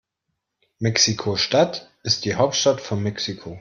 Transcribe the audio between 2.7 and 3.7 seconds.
von Mexiko.